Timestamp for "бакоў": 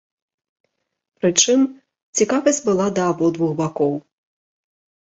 3.63-3.93